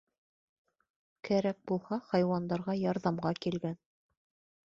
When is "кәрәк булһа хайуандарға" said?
1.27-2.77